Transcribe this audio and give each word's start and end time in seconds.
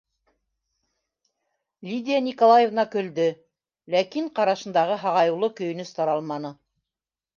Лидия 1.89 2.21
Николаевна 2.29 2.85
көлдө, 2.95 3.27
ләкин 3.97 4.33
ҡарашындағы 4.41 4.99
һағайыулы 5.07 5.51
көйөнөс 5.61 5.97
таралманы. 6.01 6.57